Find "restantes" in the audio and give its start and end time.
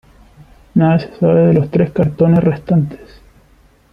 2.43-3.21